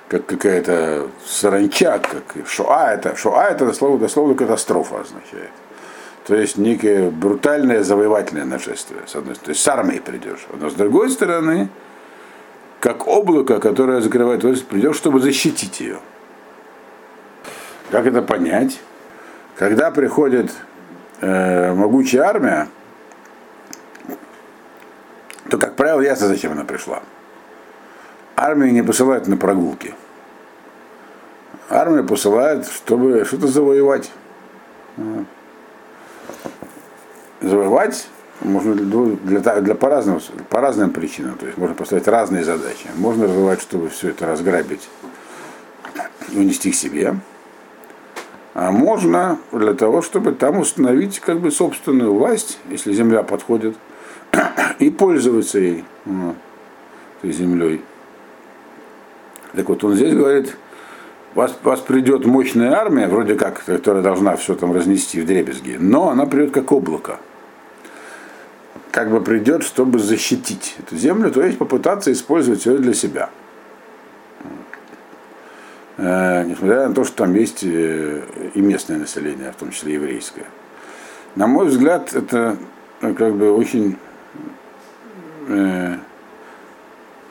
[0.08, 5.52] как какая-то саранча, как шоа, это, шоа это дословно, дословно катастрофа означает.
[6.28, 9.46] То есть некое брутальное завоевательное нашествие, с одной стороны.
[9.46, 10.46] То есть с армией придешь.
[10.54, 11.70] Но с другой стороны,
[12.80, 16.00] как облако, которое закрывает возраст, придешь, чтобы защитить ее.
[17.92, 18.80] Как это понять?
[19.56, 20.52] Когда приходит
[21.22, 22.68] э, могучая армия,
[25.50, 27.04] то, как правило, ясно, зачем она пришла.
[28.36, 29.94] Армию не посылают на прогулки.
[31.70, 34.12] Армию посылают, чтобы что-то завоевать
[37.42, 38.08] завоевать
[38.42, 41.38] можно для, для, по, разным, по разным причинам.
[41.38, 42.88] То есть можно поставить разные задачи.
[42.96, 44.90] Можно развивать, чтобы все это разграбить
[46.34, 47.16] унести к себе.
[48.56, 53.76] А можно для того, чтобы там установить как бы собственную власть, если земля подходит,
[54.80, 56.36] и пользоваться ей, вот,
[57.20, 57.82] этой землей.
[59.54, 60.56] Так вот, он здесь говорит,
[61.34, 66.10] вас, вас придет мощная армия, вроде как, которая должна все там разнести в дребезги, но
[66.10, 67.20] она придет как облако.
[68.92, 73.30] Как бы придет, чтобы защитить эту землю, то есть попытаться использовать ее для себя.
[75.98, 78.22] Э, несмотря на то, что там есть э,
[78.54, 80.46] и местное население, в том числе еврейское.
[81.36, 82.58] На мой взгляд, это
[83.02, 83.98] э, как бы очень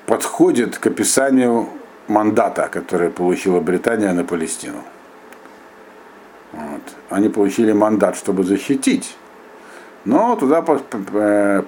[0.07, 1.69] подходит к описанию
[2.07, 4.85] мандата, который получила Британия на Палестину.
[6.53, 6.83] Вот.
[7.11, 9.17] Они получили мандат, чтобы защитить,
[10.05, 10.79] но туда, по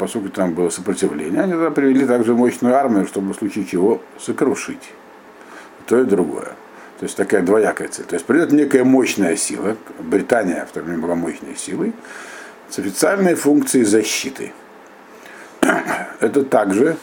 [0.07, 1.43] сути, там было сопротивление.
[1.43, 4.93] Они туда привели также мощную армию, чтобы в случае чего сокрушить.
[5.89, 6.53] То и другое.
[6.99, 8.07] То есть такая двоякая цель.
[8.07, 11.93] То есть придет некая мощная сила, Британия в то время была мощной силой,
[12.71, 14.53] с официальной функцией защиты.
[16.21, 16.97] Это также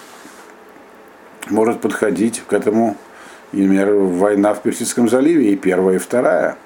[1.50, 2.98] может подходить к этому,
[3.52, 6.58] например, война в Персидском заливе и первая, и вторая.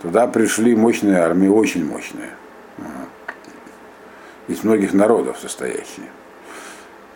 [0.00, 2.30] Туда пришли мощные армии, очень мощные.
[4.48, 6.06] Из многих народов состоящие.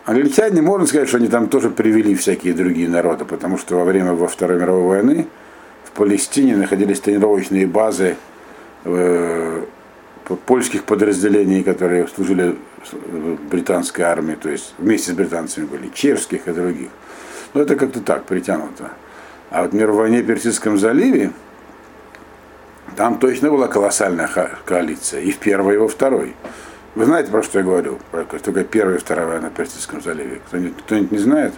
[0.05, 4.13] Англичане, можно сказать, что они там тоже привели всякие другие народы, потому что во время
[4.13, 5.27] во Второй мировой войны
[5.85, 8.15] в Палестине находились тренировочные базы
[8.83, 9.63] э,
[10.45, 12.55] польских подразделений, которые служили
[13.51, 16.89] британской армии, то есть вместе с британцами были, чешских и других.
[17.53, 18.91] Но это как-то так притянуто.
[19.51, 21.31] А вот мир в войне в Персидском заливе,
[22.95, 24.29] там точно была колоссальная
[24.65, 26.33] коалиция, и в первой, и во второй.
[26.93, 27.99] Вы знаете, про что я говорю?
[28.11, 30.41] Про только первая и вторая война на Персидском заливе.
[30.47, 31.53] Кто-нибудь, кто-нибудь не знает?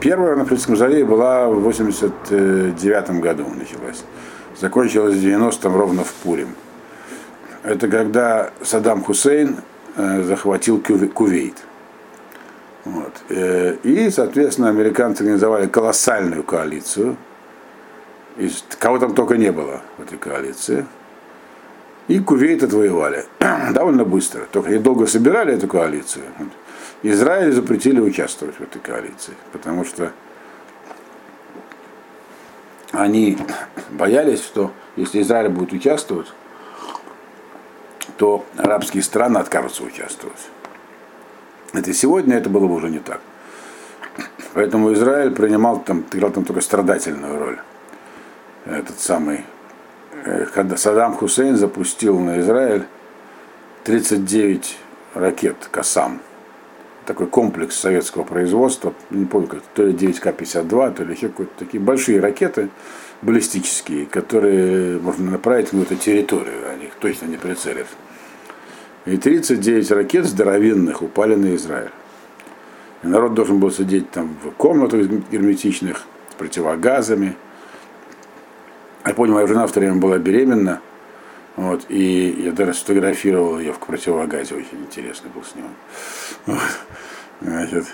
[0.00, 4.02] Первая на Персидском заливе была в 89 году началась.
[4.58, 6.54] Закончилась в 90-м ровно в Пурим.
[7.62, 9.56] Это когда Саддам Хусейн
[9.96, 11.56] э, захватил Кувейт.
[12.86, 13.12] Вот.
[13.28, 17.16] Э, и, соответственно, американцы организовали колоссальную коалицию.
[18.38, 20.86] И кого там только не было в этой коалиции.
[22.10, 23.24] И Кувейт отвоевали.
[23.72, 24.40] Довольно быстро.
[24.50, 26.24] Только недолго собирали эту коалицию.
[27.04, 29.34] Израиль запретили участвовать в этой коалиции.
[29.52, 30.10] Потому что
[32.90, 33.38] они
[33.90, 36.26] боялись, что если Израиль будет участвовать,
[38.16, 40.48] то арабские страны откажутся участвовать.
[41.72, 43.20] Это сегодня это было бы уже не так.
[44.54, 47.60] Поэтому Израиль принимал там, играл там только страдательную роль.
[48.66, 49.44] Этот самый
[50.52, 52.84] когда Саддам Хусейн запустил на Израиль
[53.84, 54.78] 39
[55.14, 56.20] ракет «Касам».
[57.06, 61.82] Такой комплекс советского производства, не помню, как, то ли 9К-52, то ли еще какие-то такие
[61.82, 62.68] большие ракеты
[63.22, 67.86] баллистические, которые можно направить на эту территорию, они их точно не прицелят.
[69.06, 71.90] И 39 ракет здоровенных упали на Израиль.
[73.02, 77.34] И народ должен был сидеть там в комнатах герметичных с противогазами,
[79.04, 80.80] я помню, моя жена в то время была беременна,
[81.56, 86.60] вот, и я даже сфотографировал ее в противогазе, очень интересно был снимок.
[87.40, 87.84] Вот,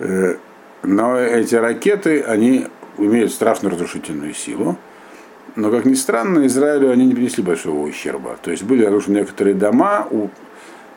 [0.00, 0.36] э,
[0.82, 2.66] но эти ракеты, они
[2.98, 4.76] имеют страшную разрушительную силу.
[5.54, 8.38] Но, как ни странно, Израилю они не принесли большого ущерба.
[8.42, 10.28] То есть были разрушены некоторые дома, у,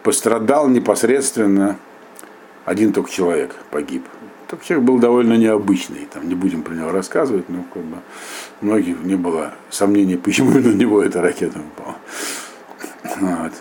[0.03, 1.77] пострадал непосредственно
[2.63, 4.03] один только человек, погиб.
[4.47, 7.97] Этот человек был довольно необычный, там не будем про него рассказывать, но как бы
[8.61, 11.95] многих не было сомнений, почему на него эта ракета упала.
[13.19, 13.53] Вот.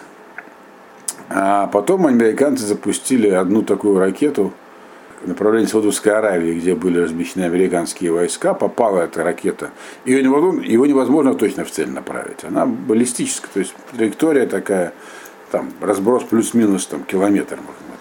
[1.31, 4.53] А потом американцы запустили одну такую ракету
[5.23, 9.71] в направлении Саудовской Аравии, где были размещены американские войска, попала эта ракета.
[10.05, 12.45] Ее невозможно, его невозможно точно в цель направить.
[12.45, 14.93] Она баллистическая, то есть траектория такая,
[15.51, 17.94] там разброс плюс-минус там, километр, можно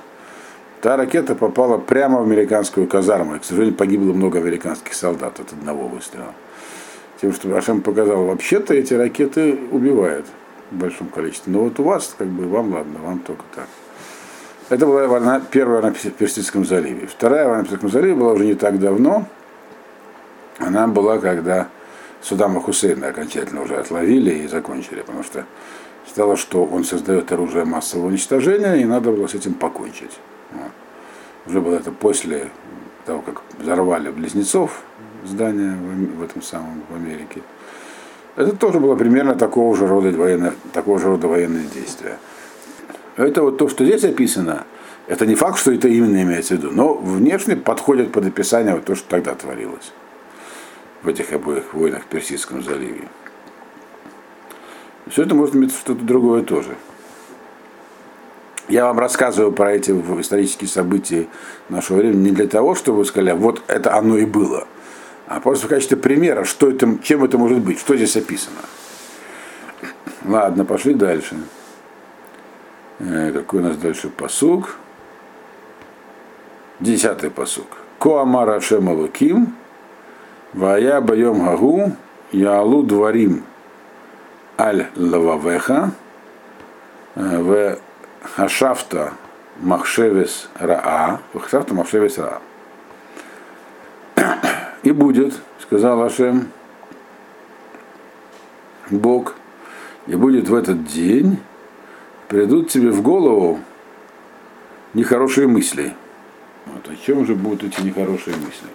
[0.83, 3.35] Та ракета попала прямо в американскую казарму.
[3.35, 6.33] И, к сожалению, погибло много американских солдат от одного выстрела.
[7.21, 10.25] Тем, что Вашем показал, вообще-то эти ракеты убивают
[10.71, 11.53] в большом количестве.
[11.53, 13.67] Но вот у вас, как бы, вам ладно, вам только так.
[14.69, 17.07] Это была война, первая война в Персидском заливе.
[17.07, 19.25] Вторая война в Персидском заливе была уже не так давно.
[20.57, 21.69] Она была, когда
[22.21, 25.45] Судама Хусейна окончательно уже отловили и закончили, потому что
[26.05, 30.11] стало, что он создает оружие массового уничтожения, и надо было с этим покончить.
[31.45, 32.49] Уже было это после
[33.05, 34.81] того, как взорвали близнецов
[35.25, 35.75] здание
[36.17, 37.41] в этом самом в Америке.
[38.35, 42.17] Это тоже было примерно такого же рода военное, такого же рода военные действия.
[43.15, 44.65] Это вот то, что здесь описано,
[45.07, 48.85] это не факт, что это именно имеется в виду, но внешне подходит под описание вот
[48.85, 49.91] то, что тогда творилось
[51.03, 53.07] в этих обоих войнах в Персидском заливе.
[55.09, 56.75] Все это может иметь что-то другое тоже.
[58.69, 61.27] Я вам рассказываю про эти исторические события
[61.69, 64.67] нашего времени не для того, чтобы вы сказали, вот это оно и было,
[65.27, 68.61] а просто в качестве примера, что это, чем это может быть, что здесь описано.
[70.25, 71.35] Ладно, пошли дальше.
[72.99, 74.77] Э, какой у нас дальше посук?
[76.79, 77.67] Десятый посук.
[77.99, 79.55] Коамар Ашем Алуким,
[80.53, 81.91] Вая Байом Гагу,
[82.31, 83.43] Яалу Дварим
[84.57, 85.91] Аль Лававеха,
[87.15, 87.79] э, В
[88.23, 89.13] Хашафта
[89.59, 92.41] Махшевес Раа, Хашафта Махшевес Раа.
[94.81, 96.49] И будет, сказал Ашем,
[98.89, 99.35] Бог,
[100.07, 101.37] и будет в этот день,
[102.27, 103.59] придут тебе в голову
[104.93, 105.93] нехорошие мысли.
[106.65, 108.67] Вот, о чем же будут эти нехорошие мысли?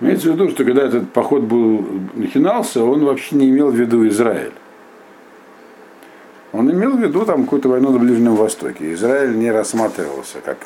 [0.00, 4.06] Имеется в виду, что когда этот поход был, начинался, он вообще не имел в виду
[4.08, 4.52] Израиль.
[6.56, 8.94] Он имел в виду там какую-то войну на Ближнем Востоке.
[8.94, 10.56] Израиль не рассматривался как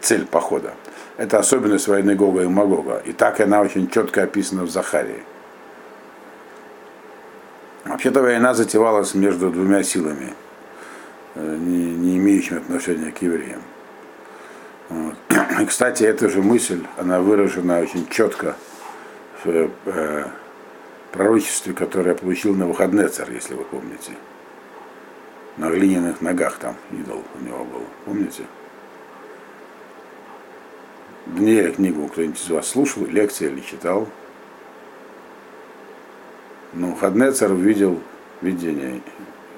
[0.00, 0.74] цель похода.
[1.16, 3.00] Это особенность войны Гога и Магога.
[3.04, 5.22] И так она очень четко описана в Захарии.
[7.84, 10.34] Вообще-то война затевалась между двумя силами,
[11.36, 13.62] э, не, не имеющими отношения к евреям.
[14.88, 15.14] Вот.
[15.62, 18.56] И, кстати, эта же мысль, она выражена очень четко
[19.44, 20.24] в э,
[21.12, 24.12] пророчестве, которое получил на выходный царь, если вы помните.
[25.56, 28.44] На глиняных ногах там идол у него был, помните?
[31.26, 34.06] Даниэля книгу кто-нибудь из вас слушал, лекции или читал?
[36.74, 38.00] Ну, Хаднецер увидел
[38.42, 39.00] видение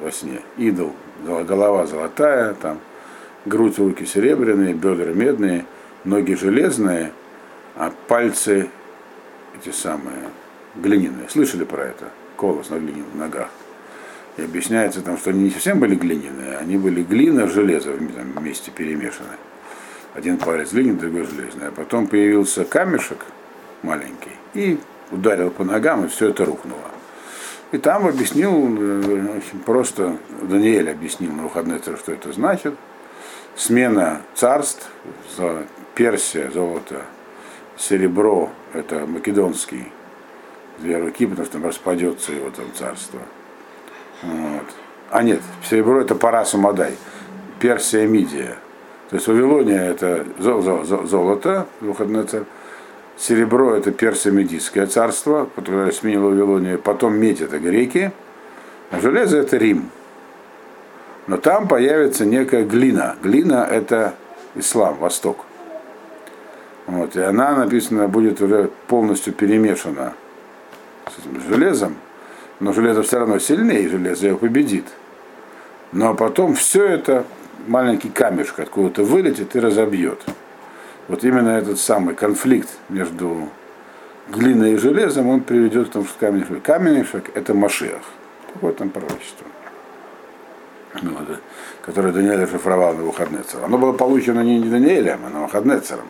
[0.01, 0.41] во сне.
[0.57, 0.95] Идол,
[1.25, 2.79] голова золотая, там,
[3.45, 5.67] грудь руки серебряные, бедра медные,
[6.05, 7.13] ноги железные,
[7.75, 8.71] а пальцы
[9.61, 10.29] эти самые
[10.77, 11.29] глиняные.
[11.29, 12.11] Слышали про это?
[12.37, 13.51] Колос на глиняных ногах.
[14.39, 18.71] И объясняется там, что они не совсем были глиняные, они были глина, железо там, вместе
[18.71, 19.37] перемешаны
[20.15, 21.69] один палец длинный, другой железный.
[21.69, 23.19] А потом появился камешек
[23.83, 24.79] маленький и
[25.11, 26.81] ударил по ногам, и все это рухнуло.
[27.71, 32.75] И там объяснил, э, очень просто, Даниэль объяснил на выходные, что это значит.
[33.55, 34.89] Смена царств,
[35.95, 37.03] Персия, золото,
[37.77, 39.93] серебро, это македонский,
[40.79, 43.21] две руки, потому что там распадется его там царство.
[44.23, 44.65] Вот.
[45.11, 46.97] А нет, серебро это Парасу Мадай,
[47.61, 48.57] Персия, Мидия.
[49.11, 52.43] То есть Вавилония это золото, выходное царь,
[53.17, 58.13] серебро это персо-медийское царство, которое сменило Вавилонию, потом медь это греки,
[58.91, 59.91] а железо это Рим.
[61.27, 63.17] Но там появится некая глина.
[63.23, 64.15] Глина это
[64.55, 65.45] ислам, Восток.
[66.87, 70.15] Вот, и она написано будет уже полностью перемешана
[71.07, 71.97] с железом,
[72.61, 74.87] но железо все равно сильнее, железо его победит.
[75.93, 77.25] Но потом все это
[77.67, 80.21] маленький камешек откуда-то вылетит и разобьет.
[81.07, 83.49] Вот именно этот самый конфликт между
[84.29, 86.63] глиной и железом, он приведет к тому, что камешек.
[86.63, 88.03] Камешек– это Машиах.
[88.53, 89.47] Такое там пророчество.
[91.03, 91.39] Ну, вот,
[91.83, 93.65] которое Даниэль расшифровал на Вухаднецера.
[93.65, 96.09] Оно было получено не Даниэлем, а на Вухаднецером.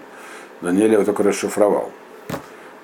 [0.60, 1.92] Даниэль его только расшифровал.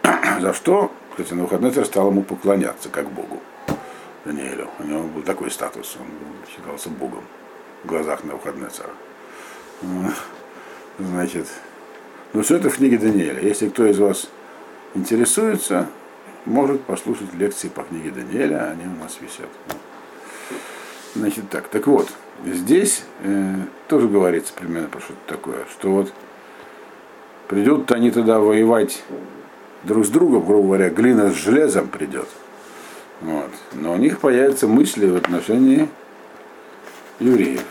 [0.40, 3.40] За что, кстати, Навуходнецер стал ему поклоняться, как Богу.
[4.24, 4.68] Даниэлю.
[4.78, 6.06] У него был такой статус, он
[6.50, 7.24] считался Богом
[7.82, 8.90] в глазах Навуходнецера.
[10.98, 11.48] Значит,
[12.32, 13.40] ну все это в книге Даниэля.
[13.40, 14.28] Если кто из вас
[14.94, 15.88] интересуется,
[16.44, 19.48] может послушать лекции по книге Даниэля, они у нас висят.
[21.14, 22.08] Значит так, так вот,
[22.44, 23.54] здесь э,
[23.88, 26.12] тоже говорится примерно про что-то такое, что вот
[27.46, 29.04] придут они тогда воевать
[29.84, 32.28] друг с другом, грубо говоря, глина с железом придет.
[33.24, 33.50] Вот.
[33.72, 35.88] Но у них появятся мысли в отношении
[37.20, 37.64] евреев.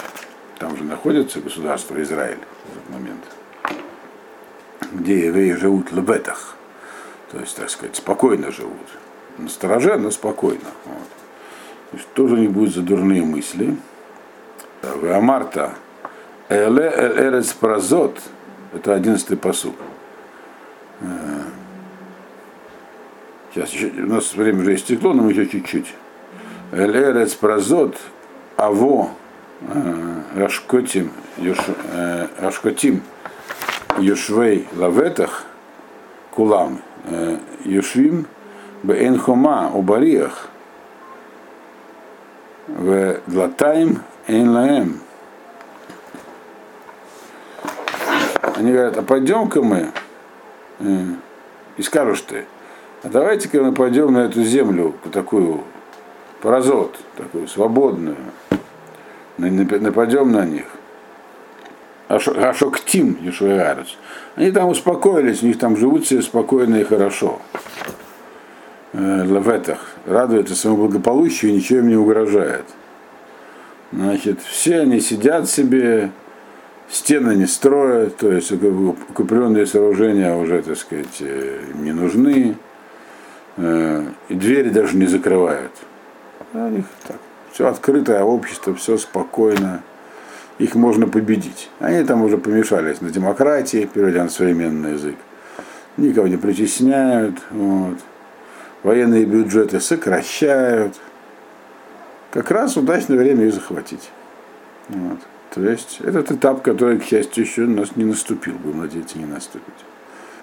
[0.57, 3.23] Там же находится государство Израиль в этот момент,
[4.93, 6.55] где евреи живут в лебетах,
[7.31, 8.87] то есть, так сказать, спокойно живут.
[9.37, 10.65] На стороже, но спокойно.
[10.85, 11.07] Вот.
[11.91, 13.77] То есть тоже не будет за дурные мысли.
[14.81, 15.75] В Амарта
[16.49, 18.17] Эле Эрец Празот,
[18.73, 19.75] это одиннадцатый посуд.
[23.53, 25.93] Сейчас еще, у нас время уже истекло, но мы еще чуть-чуть.
[26.71, 27.97] Эле Эрец Празот,
[28.57, 29.11] Аво
[30.35, 31.11] Рашкотим,
[32.39, 33.03] Рашкотим
[33.99, 35.43] Юшвей Лаветах
[36.31, 36.81] Кулам
[37.63, 38.25] Юшвим
[38.81, 40.49] Бен Хома Убариях
[42.67, 44.99] в Длатаим Эйн Лаэм.
[48.55, 49.91] Они говорят, а пойдем-ка мы,
[51.77, 52.45] и скажешь ты,
[53.03, 55.61] а давайте-ка мы пойдем на эту землю, такую
[56.41, 58.17] паразот, такую свободную,
[59.37, 60.65] нападем на них.
[62.07, 63.97] Ашоктим Ешуарец.
[64.35, 67.39] Они там успокоились, у них там живут все спокойно и хорошо.
[68.93, 72.65] э, лаветах, радуются своему благополучию и ничего им не угрожает.
[73.91, 76.11] Значит, все они сидят себе,
[76.89, 82.55] стены не строят, то есть укрепленные сооружения уже, так сказать, э, не нужны,
[83.57, 85.71] э, и двери даже не закрывают.
[86.53, 87.17] У них так,
[87.51, 89.81] все открытое общество, все спокойно,
[90.59, 91.69] их можно победить.
[91.79, 95.15] Они там уже помешались на демократии, переводя на современный язык.
[95.97, 97.97] Никого не притесняют, вот.
[98.81, 100.95] военные бюджеты сокращают.
[102.31, 104.09] Как раз удачное время их захватить.
[104.89, 105.19] Вот.
[105.53, 109.25] То есть этот этап, который, к счастью, еще у нас не наступил, будем надеяться, не
[109.25, 109.73] наступит.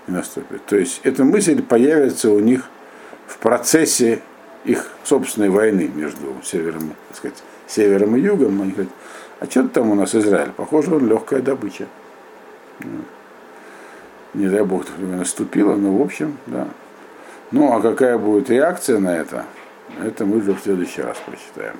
[0.06, 0.64] Не наступит.
[0.66, 2.68] То есть эта мысль появится у них
[3.30, 4.20] в процессе
[4.64, 8.60] их собственной войны между севером, так сказать, севером и югом.
[8.60, 8.92] Они говорят,
[9.38, 10.50] а что там у нас Израиль?
[10.56, 11.86] Похоже, он легкая добыча.
[14.34, 16.68] Не дай бог, наступила, но в общем, да.
[17.52, 19.44] Ну, а какая будет реакция на это,
[20.02, 21.76] это мы уже в следующий раз прочитаем.